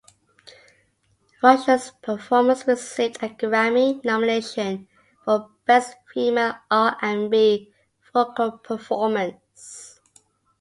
Rushen's 1.43 1.91
performance 2.01 2.65
received 2.67 3.17
a 3.21 3.29
Grammy 3.29 4.03
nomination 4.03 4.87
for 5.23 5.51
Best 5.67 5.95
Female 6.11 6.55
R 6.71 6.97
and 7.03 7.29
B 7.29 7.71
Vocal 8.11 8.53
Performance. 8.53 9.99